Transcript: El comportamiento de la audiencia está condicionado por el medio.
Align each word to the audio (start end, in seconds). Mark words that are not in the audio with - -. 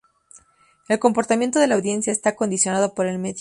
El 0.89 0.97
comportamiento 0.97 1.59
de 1.59 1.67
la 1.67 1.75
audiencia 1.75 2.11
está 2.11 2.35
condicionado 2.35 2.95
por 2.95 3.05
el 3.05 3.19
medio. 3.19 3.29